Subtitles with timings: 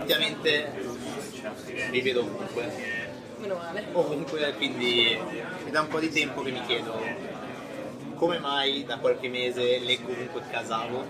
[0.00, 0.72] Ovviamente
[1.90, 2.72] vi vedo ovunque,
[3.38, 3.86] Meno male.
[3.92, 5.18] ovunque, quindi
[5.64, 6.98] mi da un po' di tempo che mi chiedo
[8.14, 11.06] come mai da qualche mese leggo ovunque Casavo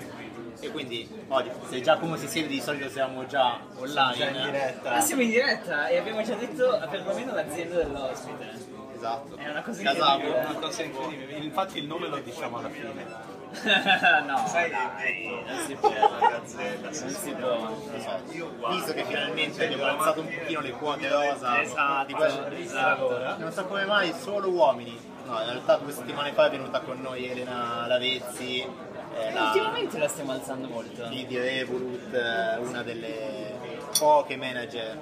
[0.61, 4.93] e quindi oggi se Giacomo si siede di solito siamo già online Già in diretta.
[4.93, 8.49] Ah, siamo in diretta e abbiamo già detto perlomeno l'azienda dell'ospite.
[8.95, 11.39] esatto È una cosa Casavo È una cosa incredibile.
[11.39, 13.39] Infatti il nome lo diciamo alla fine.
[14.27, 15.91] no, Sai, dai, non si può.
[15.91, 18.71] Non si può.
[18.71, 23.35] visto che finalmente abbiamo alzato un pochino le quote rosa Esatto, di questo esatto.
[23.39, 27.01] non so come mai solo uomini no in realtà due settimane fa è venuta con
[27.01, 31.07] noi Elena Lavezzi eh, la Ultimamente la stiamo alzando molto.
[31.09, 33.59] di, Revolut eh, una delle
[33.99, 34.97] poche manager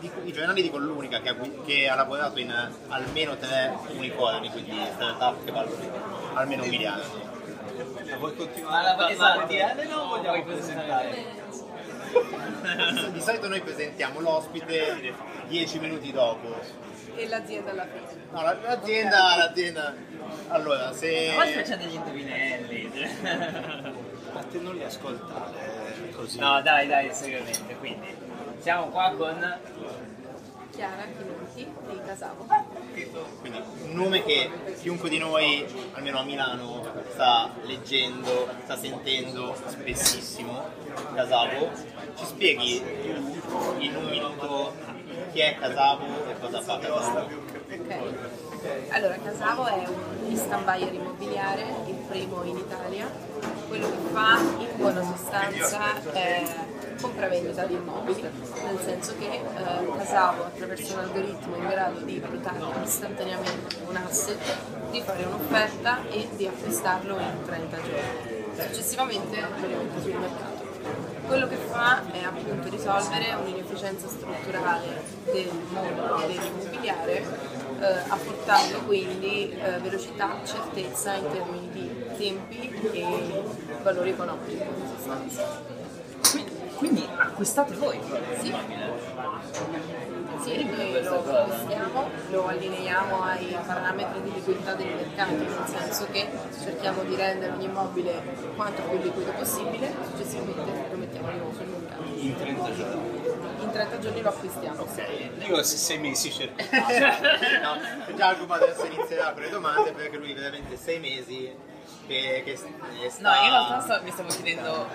[0.00, 2.52] di giornali dico l'unica che ha, che ha lavorato in
[2.88, 7.25] almeno tre unicorni quindi startup che valgono almeno un miliardo
[8.16, 9.46] Ma vuoi Ma continuare la a parlare esatto.
[9.46, 11.24] di Elena o vogliamo presentare?
[13.12, 15.14] di solito noi presentiamo l'ospite
[15.48, 16.54] dieci minuti dopo
[17.14, 18.24] E l'azienda alla fine.
[18.30, 19.94] No, la- l'azienda, l'azienda.
[20.48, 21.30] Allora, se.
[21.30, 22.90] A volte facciamo degli indovinelli.
[24.32, 26.38] Ma te non li ascoltare eh, così.
[26.38, 27.74] no, dai, dai, seriamente.
[27.76, 28.14] Quindi,
[28.58, 29.58] siamo qua con
[30.76, 32.46] Chiara Chimonti di Casavo.
[33.40, 40.62] Quindi, un nome che chiunque di noi, almeno a Milano, sta leggendo, sta sentendo spessissimo.
[41.14, 41.70] Casavo.
[42.14, 42.82] Ci spieghi
[43.78, 44.74] in un minuto
[45.32, 47.20] chi è Casavo e cosa fa Casavo?
[47.20, 47.96] Ok.
[48.90, 49.88] Allora, Casavo è
[50.26, 53.10] un stand buyer immobiliare, il primo in Italia.
[53.66, 56.44] Quello che fa in buona sostanza è
[57.00, 62.58] compravendita di immobili, nel senso che eh, Casavo attraverso un algoritmo in grado di valutare
[62.84, 64.56] istantaneamente un asset,
[64.90, 68.44] di fare un'offerta e di acquistarlo in 30 giorni.
[68.56, 70.64] Successivamente lo rimette sul mercato.
[71.26, 77.24] Quello che fa è appunto risolvere un'inefficienza strutturale del mondo dell'immobiliare,
[77.80, 83.42] eh, apportando quindi eh, velocità, certezza in termini di tempi e
[83.82, 85.65] valori economici in sostanza.
[86.76, 87.98] Quindi, acquistate voi.
[88.40, 88.54] Sì.
[90.42, 96.28] Sì, noi lo acquistiamo, lo allineiamo ai parametri di liquidità del mercato, nel senso che
[96.62, 98.22] cerchiamo di rendere ogni immobile
[98.54, 102.02] quanto più liquido possibile, successivamente lo mettiamo di nuovo sul mercato.
[102.04, 103.20] In 30 giorni.
[103.60, 104.86] In 30 giorni lo acquistiamo.
[105.46, 106.62] Io se sei mesi cerco.
[107.66, 111.50] No, Giacomo adesso inizierà con le domande perché lui veramente sei mesi
[112.06, 113.42] che, che No, sta...
[113.42, 114.88] in realtà sta- mi stavo chiedendo,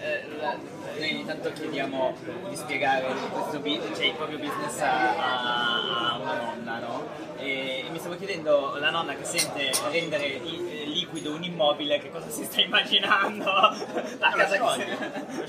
[0.00, 0.56] eh, la-
[0.98, 2.14] noi ogni tanto chiediamo
[2.48, 7.06] di spiegare questo business, cioè il proprio business a, a- una nonna, no?
[7.38, 10.77] E, e mi stavo chiedendo, la nonna che sente rendere i-
[11.08, 13.44] liquido un immobile, che cosa si sta immaginando?
[14.18, 14.96] La casa che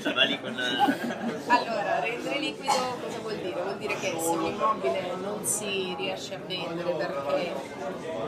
[0.00, 0.58] Cioè, va lì con...
[0.58, 3.60] eh, Allora, rendere liquido cosa vuol dire?
[3.60, 7.52] Vuol dire che se un immobile non si riesce a vendere perché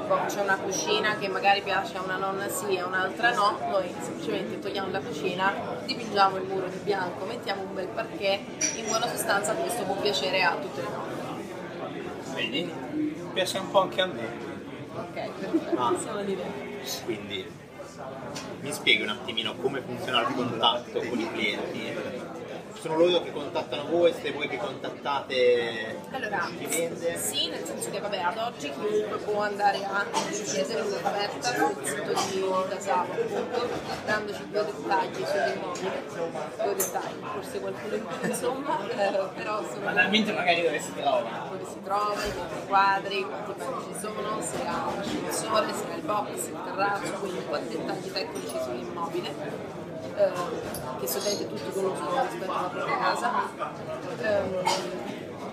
[0.06, 3.59] boh, c'è una cucina che magari piace a una nonna sì e a un'altra no,
[3.71, 5.53] noi semplicemente togliamo la cucina,
[5.84, 8.41] dipingiamo il muro di bianco, mettiamo un bel parquet,
[8.76, 11.21] in buona sostanza questo può piacere a tutte le nonne.
[12.34, 12.72] Vedi?
[13.32, 14.50] Piace un po' anche a me.
[14.94, 15.88] Ok, perfetto, Ah.
[15.97, 16.72] possiamo dire.
[17.04, 17.47] Quindi
[18.60, 22.31] mi spieghi un attimino come funziona il contatto con i clienti?
[22.82, 27.16] Sono loro che contattano voi, siete voi che contattate Allora, chi vende?
[27.16, 32.12] sì, nel senso che vabbè, ad oggi chiunque può andare a chiedere un'offerta sul sito
[32.12, 33.69] di Casavo, appunto,
[34.04, 36.03] dandoci due dettagli sull'immobile,
[36.56, 41.48] due dettagli, forse qualcuno in più insomma, eh, però sono Banalmente magari dove si trova.
[41.53, 45.84] dove si trova, i metri quadri, quanti bagni ci sono, se ha un ascensore, se
[45.88, 49.81] ha il box, il terrazzo, quindi di dettagli tecnici sull'immobile.
[50.16, 50.32] Eh,
[51.00, 53.48] che solitamente tutti conoscono rispetto alla propria casa.
[54.20, 54.62] Ehm,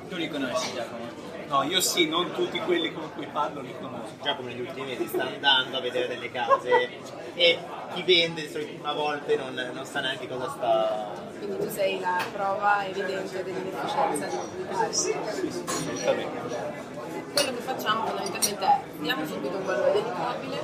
[0.09, 1.27] Tu li conosci Giacomo?
[1.49, 4.13] No, io sì, non tutti quelli con cui parlo li conosco.
[4.21, 6.89] Giacomo negli ultimi mesi sta andando a vedere delle case
[7.33, 7.57] e
[7.93, 11.11] chi vende una volta non, non sa neanche cosa sta...
[11.39, 14.89] Quindi tu sei la prova evidente dell'inefficienza di pubblicare.
[14.89, 16.88] Assolutamente.
[17.33, 20.59] Quello che facciamo fondamentalmente è diamo subito un valore dell'immobile,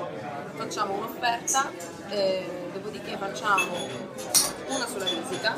[0.56, 1.72] facciamo un'offerta,
[2.10, 3.72] eh, dopodiché facciamo
[4.68, 5.56] una sola visita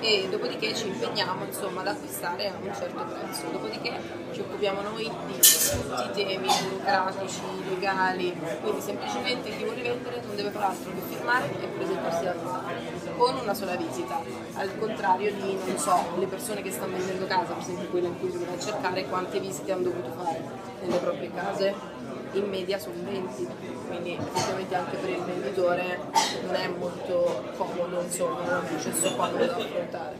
[0.00, 3.46] e dopodiché ci impegniamo insomma ad acquistare a un certo prezzo.
[3.52, 4.00] Dopodiché
[4.32, 10.34] ci occupiamo noi di tutti i temi burocratici, legali, quindi semplicemente chi vuole vendere non
[10.34, 12.78] deve fare altro che firmare e presentarsi al notaio
[13.16, 14.20] con una sola visita,
[14.54, 18.18] al contrario di, non so, le persone che stanno vendendo casa, per esempio quelle in
[18.18, 20.42] cui si va a cercare quante visite hanno dovuto fare
[20.80, 21.89] nelle proprie case,
[22.32, 23.48] in media sono 20,
[23.88, 25.98] quindi effettivamente anche per il venditore
[26.44, 30.18] non è molto comodo, insomma, un processo comodo da affrontare.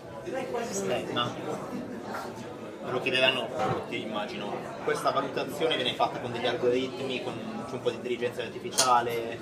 [2.82, 4.52] Ve lo chiederanno tutti, immagino.
[4.84, 7.34] Questa valutazione viene fatta con degli algoritmi, con
[7.70, 9.38] un po' di intelligenza artificiale.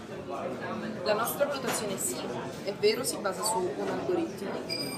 [1.04, 2.16] La nostra valutazione sì,
[2.64, 4.50] è vero, si basa su un algoritmo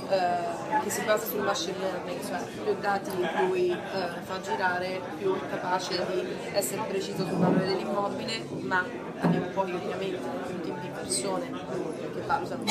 [0.08, 3.10] eh, che si basa sul machine learning, cioè più dati
[3.46, 3.76] lui eh,
[4.22, 8.84] fa girare, più è capace di essere preciso sul valore dell'immobile, ma
[9.20, 12.64] abbiamo poi ovviamente un team di persone che valutano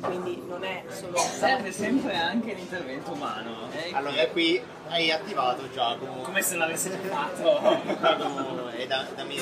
[0.00, 3.90] quindi non è solo serve sempre anche l'intervento umano eh?
[3.94, 7.60] allora qui hai attivato Giacomo come se l'avesse fatto
[8.00, 9.36] Giacomo è da, da me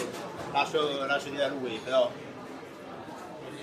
[0.53, 2.11] lascio, lascio dire a lui però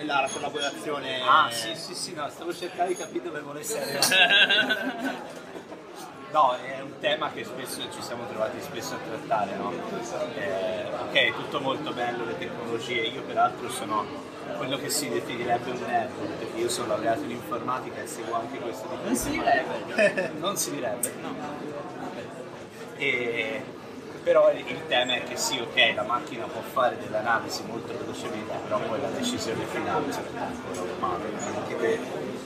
[0.01, 5.43] la collaborazione ah sì sì sì no stavo cercando di capire dove volesse arrivare
[6.31, 9.71] No, è un tema che spesso ci siamo trovati spesso a trattare, no?
[10.35, 14.03] eh, ok, tutto molto bello, le tecnologie, io peraltro sono
[14.57, 18.57] quello che si definirebbe un nerd, perché io sono laureato in informatica e seguo anche
[18.59, 20.31] questo tipo di Non si direbbe.
[20.39, 21.35] non si direbbe, no.
[22.97, 23.63] E,
[24.25, 28.79] però il tema è che sì, ok, la macchina può fare dell'analisi molto velocemente, però
[28.79, 31.23] poi la decisione finale l'ha ancora umano,
[31.55, 31.99] anche te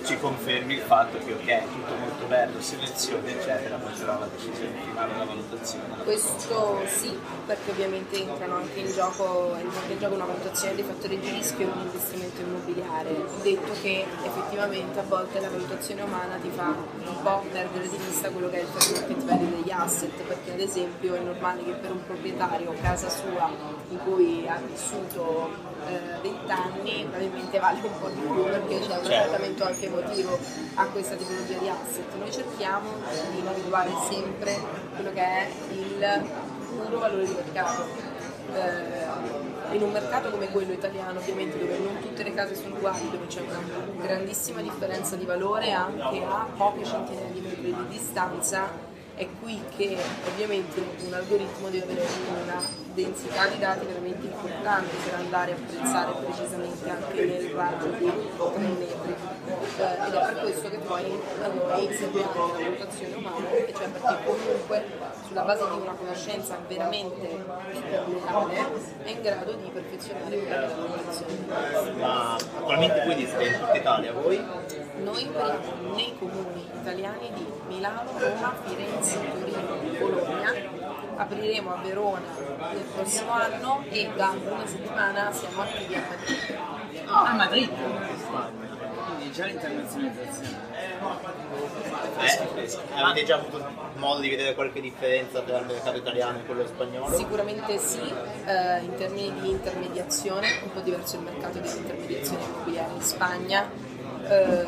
[0.03, 4.75] ci confermi il fatto che ok, tutto molto bello, selezione eccetera, poi però la decisione
[4.83, 6.03] finale, la valutazione.
[6.03, 11.17] Questo sì, perché ovviamente entrano anche in gioco, anche in gioco una valutazione dei fattori
[11.17, 16.49] di rischio in un investimento immobiliare, detto che effettivamente a volte la valutazione umana ti
[16.53, 16.75] fa
[17.05, 20.51] un po' perdere di vista quello che è il fair market value degli asset, perché
[20.51, 23.49] ad esempio è normale che per un proprietario casa sua
[23.89, 25.49] in cui ha vissuto
[26.21, 29.07] 20 anni probabilmente vale un po' di più perché c'è un certo.
[29.09, 30.37] trattamento anche emotivo
[30.75, 32.13] a questa tipologia di asset.
[32.17, 32.89] Noi cerchiamo
[33.31, 34.57] di individuare sempre
[34.95, 36.23] quello che è il
[36.69, 38.17] puro valore di mercato.
[38.53, 43.07] Eh, in un mercato come quello italiano, ovviamente, dove non tutte le case sono uguali,
[43.11, 43.61] dove c'è una
[44.01, 48.67] grandissima differenza di valore anche a poche centinaia di metri di distanza,
[49.19, 52.07] è qui che ovviamente un algoritmo deve avere
[52.41, 52.61] una
[52.93, 58.59] densità di dati veramente importante per andare a apprezzare precisamente anche nel raggio di 3
[58.59, 59.15] metri
[59.77, 61.03] eh, ed è per questo che poi
[61.43, 64.85] a noi serve anche la valutazione umana e cioè perché comunque
[65.27, 67.43] sulla base di una conoscenza veramente
[67.73, 68.55] iperlocale
[69.03, 71.95] è in grado di perfezionare quella che valutazione.
[71.99, 74.41] Ma attualmente quindi siete in tutta Italia voi?
[75.03, 75.29] Noi
[75.93, 80.53] nei comuni italiani di Milano, Roma, Firenze, Torino, Bologna,
[81.15, 82.27] apriremo a Verona
[82.71, 86.57] nel prossimo anno e da una settimana siamo attivi a Madrid.
[87.05, 87.69] Ah, a Madrid?
[89.05, 90.67] Quindi già l'internazionalizzazione.
[92.19, 93.65] Eh, avete già avuto
[93.95, 97.15] modo di vedere qualche differenza tra il mercato italiano e quello spagnolo?
[97.15, 98.01] Sicuramente sì,
[98.45, 103.69] eh, in termini di intermediazione, un po' diverso il mercato dell'intermediazione immobiliare in Spagna,
[104.27, 104.67] eh,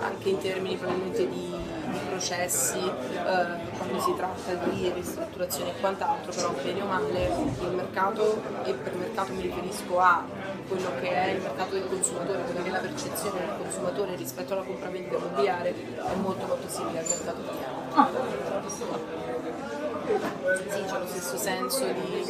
[0.00, 2.92] anche in termini probabilmente di di processi eh,
[3.76, 8.94] quando si tratta di ristrutturazione e quant'altro, però bene o male il mercato, e per
[8.94, 10.24] mercato mi riferisco a
[10.68, 14.52] quello che è il mercato del consumatore, quella che è la percezione del consumatore rispetto
[14.52, 17.84] alla compravendita immobiliare è molto molto simile al mercato italiano.
[17.94, 18.08] Ah
[20.06, 22.24] sì, c'è lo stesso senso di,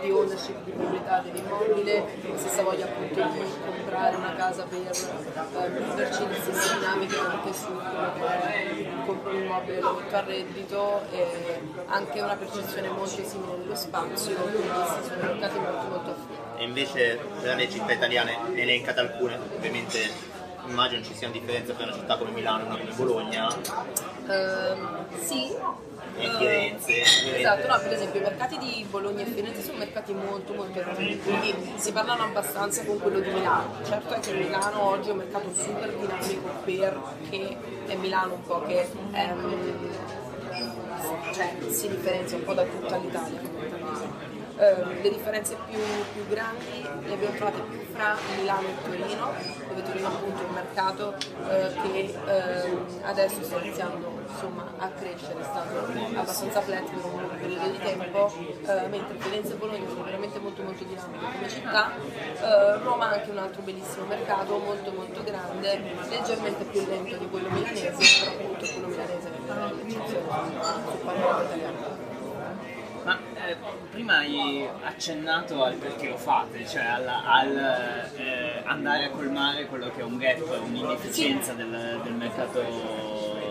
[0.00, 5.68] di, ownership, di proprietà dell'immobile, la stessa voglia appunto di comprare una casa per eh,
[5.70, 11.60] viverci le stesse dinamiche anche su quello che compro un immobile lo a reddito e
[11.86, 16.40] anche una percezione molto simile dello spazio, quindi si sono mercati molto molto affini.
[16.58, 21.84] E invece le città italiane ne elencate alcune, ovviamente immagino ci sia una differenza tra
[21.84, 23.46] una città come Milano e una come Bologna.
[23.46, 25.54] Uh, sì,
[26.16, 27.02] e Firenze.
[27.38, 31.18] Esatto, no, per esempio i mercati di Bologna e Firenze sono mercati molto molto enormi,
[31.20, 33.76] quindi si parlano abbastanza con quello di Milano.
[33.84, 38.62] Certo è che Milano oggi è un mercato super dinamico perché è Milano un po'
[38.62, 39.90] che ehm,
[41.32, 43.51] cioè, si differenzia un po' da tutta l'Italia
[44.62, 45.78] le differenze più,
[46.12, 49.32] più, grandi le abbiamo trovate più fra Milano e Torino,
[49.68, 51.14] dove Torino appunto è un mercato
[51.48, 57.28] eh, che eh, adesso sta iniziando insomma, a crescere, è stato abbastanza flat per un
[57.40, 61.92] periodo di tempo, eh, mentre Firenze e Bologna sono veramente molto molto dinamiche come città,
[61.96, 67.28] eh, Roma ha anche un altro bellissimo mercato, molto molto grande, leggermente più lento di
[67.28, 70.26] quello milanese, però appunto quello milanese è l'eccezione
[70.88, 72.01] sul panorama italiano.
[73.60, 79.10] Ma eh, prima hai accennato al perché lo fate, cioè al, al eh, andare a
[79.10, 82.60] colmare quello che è un gap, un'inefficienza del, del mercato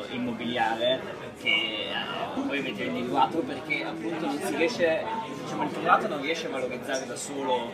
[0.10, 1.00] immobiliare
[1.42, 5.04] che eh, voi avete individuato perché appunto non si riesce,
[5.44, 7.72] diciamo il privato non riesce a valorizzare da solo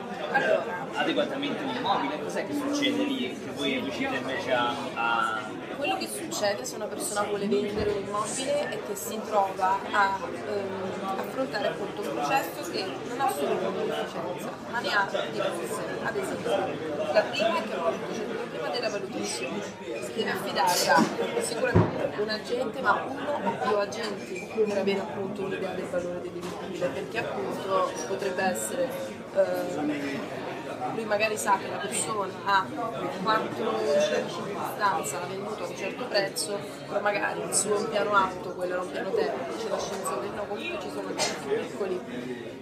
[0.93, 5.46] adeguatamente un immobile, cos'è che succede lì che voi riuscite invece a, a
[5.77, 10.19] quello che succede se una persona vuole vendere un immobile è che si trova a
[10.19, 15.81] ehm, affrontare appunto un processo che non ha solo un'inefficienza, ma ne ha diverse.
[16.03, 16.51] Ad esempio,
[17.13, 19.61] la prima è che appunto c'è il problema della valutazione.
[19.61, 25.43] Si deve affidare a sicuramente un agente, ma uno o più agenti per avere appunto
[25.43, 28.89] un'idea del valore dell'immobile, perché appunto potrebbe essere
[29.35, 30.46] eh,
[30.93, 32.65] lui magari sa che la persona ha
[33.23, 37.79] 4 codici di distanza, l'ha venduto a un certo prezzo, però magari il suo è
[37.79, 41.67] un piano alto, quello era un piano terra, c'è l'ascensore, no, comunque ci sono tanti
[41.67, 41.99] piccoli,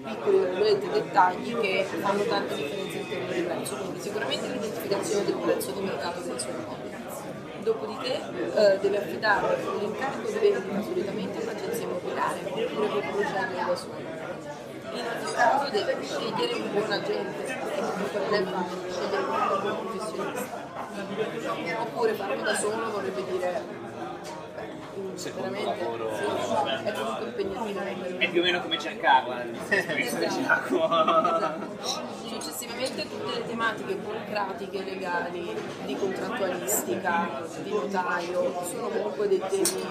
[0.04, 5.72] piccoli dettagli che fanno tante differenze in termini di prezzo, quindi sicuramente l'identificazione del prezzo
[5.72, 7.04] di mercato del suo immobile.
[7.66, 13.76] Dopodiché eh, deve affidare l'incarico di vendita solitamente a un'agenzia immobiliare oppure può procedere da
[13.76, 14.25] solo
[15.00, 19.62] in ogni caso deve scegliere un buon agente perché comunque non è facile scegliere un
[19.62, 20.64] buon professionista
[21.80, 23.84] oppure farlo da solo vorrebbe dire
[25.16, 26.16] Secondo veramente lavoro.
[26.16, 26.24] sì,
[26.86, 27.80] è comunque impegnativo
[28.18, 29.40] È più o meno come di Giacomo.
[31.36, 31.68] Esatto.
[32.26, 35.54] Successivamente tutte le tematiche burocratiche, legali,
[35.86, 39.86] di contrattualistica, di notaio, sono comunque dei temi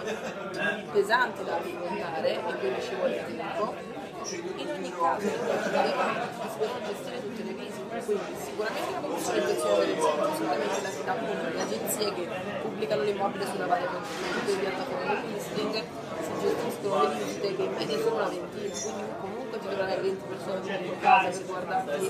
[0.93, 3.75] pesanti da affrontare e quindi ci vuole tempo.
[4.25, 10.81] In ogni caso devono gestire tutte le visite, quindi sicuramente la commercializzazione delle visite, assolutamente
[10.81, 12.29] la dà appunto alle agenzie che
[12.63, 17.99] pubblicano l'immobile sulla varia le piattaforme di listing, si gestiscono le visite che in media
[17.99, 22.09] sono una ventina, quindi comunque ti dovrai 20 persone in casa per guardarti,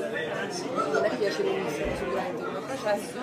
[0.92, 3.18] non è piacevolissimo sicuramente come processo.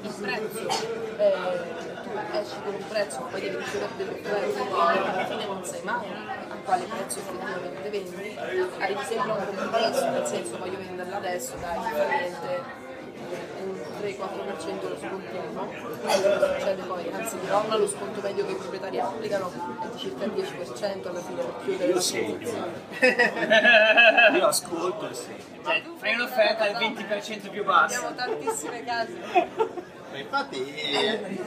[0.00, 0.68] Il prezzo,
[1.16, 1.97] eh,
[2.32, 6.06] esci con un prezzo, poi devi ricevere delle offerte, quindi alla fine non sai mai
[6.48, 8.36] a quale prezzo effettivamente vendi,
[8.78, 12.86] arrivi sempre un compromesso, nel senso voglio venderla adesso, dai, niente,
[13.62, 18.52] un 3-4% lo scontiamo, quello che succede poi, anzi di Roma lo sconto medio che
[18.52, 22.38] i proprietari applicano è di circa il 10% alla fine per chiudere Io segno.
[24.36, 25.56] Io ascolto e segno.
[25.64, 28.06] Cioè, fai un'offerta al 20% più bassa.
[28.06, 29.18] Abbiamo tantissime case.
[30.10, 31.38] Ma infatti, eh,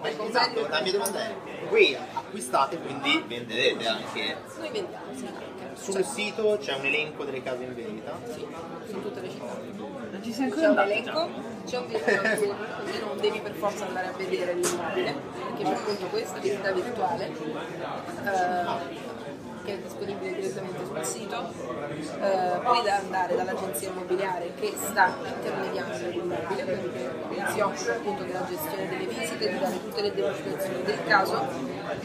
[0.00, 1.34] ma esatto, la mia domanda è,
[1.68, 4.36] voi acquistate quindi venderete anche?
[4.58, 5.28] Noi vendiamo, sì.
[5.74, 8.18] Sul sito c'è un elenco delle case in vendita?
[8.32, 9.44] Sì, in tutte le città.
[10.10, 10.90] Non ci sei C'è ancora un andato?
[10.90, 11.28] elenco,
[11.66, 15.14] c'è un virtual tour, così non devi per forza andare a vedere l'immobile,
[15.46, 17.26] perché c'è appunto questa visita virtuale
[18.24, 18.88] eh,
[19.70, 21.52] che è disponibile direttamente sul sito,
[22.20, 26.64] eh, poi da andare dall'agenzia immobiliare che sta intermediando l'immobile,
[27.28, 31.46] quindi si occupa appunto della gestione delle visite, di dare tutte le delucidazioni del caso,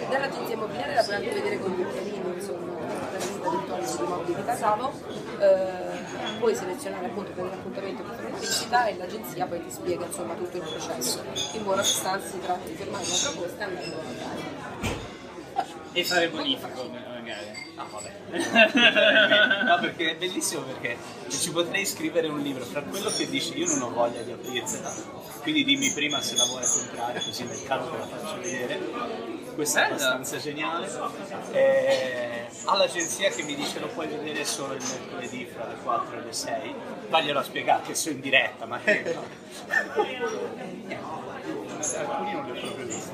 [0.09, 2.73] dall'agenzia immobiliare la puoi anche vedere con gli occhialini, insomma,
[3.11, 4.93] la visita virtuale sull'immobile di Casavo,
[5.39, 10.05] eh, puoi selezionare appunto per un appuntamento per una visita e l'agenzia poi ti spiega
[10.05, 11.23] insomma tutto il processo.
[11.53, 15.03] In buona sostanza si tratta di fermare una proposta e andare a votare.
[15.93, 16.89] E fare bonifico,
[17.25, 17.73] magari.
[17.75, 18.13] Ah, vabbè.
[19.65, 20.97] no, perché è bellissimo perché
[21.29, 24.93] ci potrei scrivere un libro fra quello che dici io non ho voglia di aprirtela,
[25.41, 29.33] quindi dimmi prima se la vuoi comprare così nel caso te la faccio vedere.
[29.55, 30.87] Questa è abbastanza geniale.
[31.51, 36.23] Eh, all'agenzia che mi dice lo puoi vedere solo il mercoledì fra le 4 e
[36.23, 36.75] le 6.
[37.07, 39.15] Faglielo a spiegare che sono in diretta, ma che
[40.87, 41.23] no.
[41.93, 43.11] Alcuni non li ho proprio visti.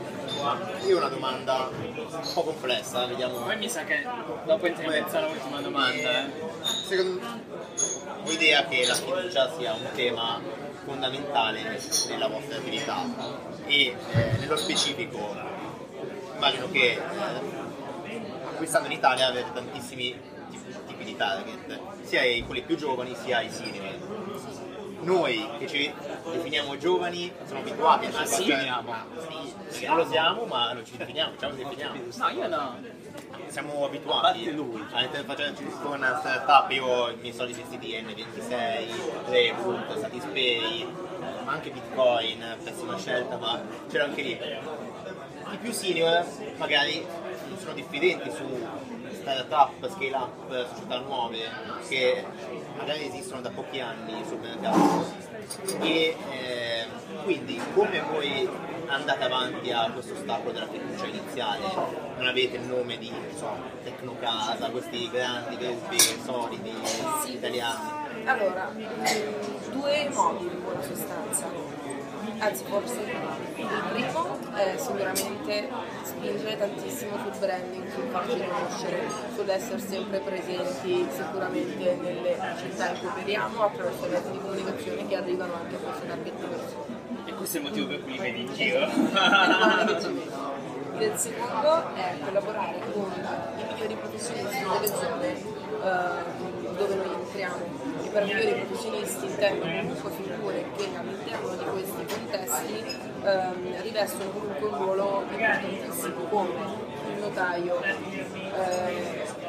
[0.87, 3.39] Io ho una domanda un po' complessa, vediamo.
[3.39, 4.07] Poi mi sa che
[4.45, 6.25] dopo entriamo in l'ultima domanda.
[6.25, 6.31] Eh.
[6.61, 7.19] Secondo
[8.23, 10.39] ho idea che la fiducia sia un tema
[10.85, 13.03] fondamentale nella vostra attività
[13.65, 15.35] e eh, nello specifico
[16.35, 22.63] immagino che eh, acquistando in Italia avete tantissimi tipi, tipi di target, sia i, quelli
[22.63, 24.70] più giovani sia i senior.
[25.01, 25.93] Noi che ci
[26.31, 28.45] definiamo giovani siamo abituati a sì?
[28.45, 28.93] definiamo.
[29.69, 32.77] Sì, non lo siamo ma non ci definiamo, diciamo che definiamo No, io no.
[33.47, 39.99] siamo abituati a facendo con una startup io ho i miei soliti vestiti N26, Revolut,
[39.99, 40.87] Satispay,
[41.45, 44.31] ma anche Bitcoin, pessima scelta, ma c'era anche lì.
[45.51, 46.25] I più senior
[46.57, 47.05] magari
[47.49, 48.43] non sono diffidenti su
[49.13, 51.37] startup, scale up, società nuove
[51.87, 52.25] che
[52.77, 55.29] magari esistono da pochi anni sul mercato.
[55.81, 56.85] E eh,
[57.23, 58.49] quindi come voi
[58.87, 61.61] andate avanti a questo ostacolo della fiducia iniziale?
[62.17, 66.73] Non avete il nome di so, Tecnocasa, questi grandi gruppi solidi
[67.27, 67.99] italiani?
[68.25, 68.71] Allora,
[69.71, 71.47] due modi in buona sostanza,
[72.41, 72.99] anzi forse
[73.55, 75.69] il primo è sicuramente
[76.01, 83.07] spingere tantissimo sul branding, sul farci conoscere, sull'essere sempre presenti sicuramente nelle città in cui
[83.07, 86.99] operiamo attraverso mezzi di comunicazione che arrivano anche a questo target di persone.
[87.25, 88.89] E questo è il motivo per cui li vedi in giro.
[91.01, 98.00] Il secondo è collaborare con i migliori professionisti delle zone eh, dove noi entriamo.
[98.11, 104.75] Per migliori professionisti intendo comunque figure che all'interno di questi contesti ehm, rivestono comunque un
[104.75, 106.49] ruolo importantissimo come
[107.13, 107.81] il notaio.
[107.81, 109.39] eh,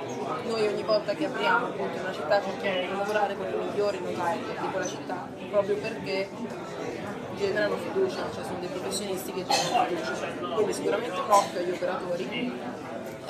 [0.47, 4.39] noi ogni volta che apriamo appunto una città cerchiamo di lavorare con i migliori notai
[4.39, 6.29] di quella città proprio perché
[7.37, 10.55] generano fiducia, cioè sono dei professionisti che generano fiducia.
[10.55, 12.53] Quindi sicuramente un occhio agli operatori.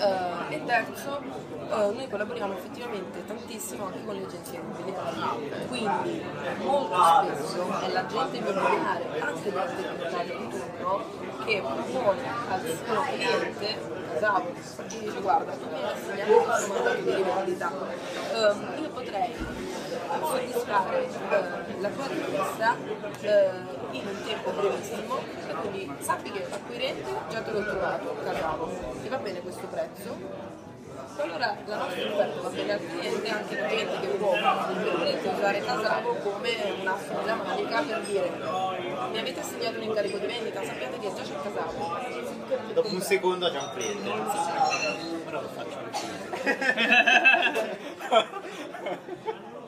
[0.02, 6.24] Eh, e terzo, eh, noi collaboriamo effettivamente tantissimo anche con le agenzie immobiliari, quindi
[6.64, 11.04] molto spesso è l'agente immobiliare, anche dell'architetto di turno,
[11.44, 14.52] che propone al suo cliente Bravo,
[14.88, 17.72] gli dice guarda, tu mi hai assegnato questo mandato di rivendita,
[18.34, 19.34] Ehm, io potrei
[20.72, 22.76] soddisfare eh, la tua richiesta
[23.20, 23.50] eh,
[23.90, 28.70] in un tempo brevissimo e quindi sappi che l'acquirente già te l'ho trovato, casavo,
[29.02, 30.60] ti va bene questo prezzo?
[31.18, 35.60] Allora la nostra offerta va bene al cliente, anche il cliente che può veramente usare
[35.60, 36.50] Casavo come
[36.80, 38.30] un asso nella manica per dire
[39.10, 41.98] mi avete assegnato un incarico di vendita, sappiate che già c'è Casavo.
[42.72, 44.10] Dopo un secondo già un cliente.
[45.26, 46.10] Ora lo faccio anche.